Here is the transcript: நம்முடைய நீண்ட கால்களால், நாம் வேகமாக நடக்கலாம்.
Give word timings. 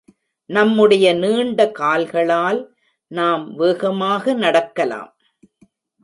நம்முடைய 0.49 1.13
நீண்ட 1.13 1.59
கால்களால், 1.71 2.61
நாம் 3.11 3.43
வேகமாக 3.55 4.33
நடக்கலாம். 4.33 5.11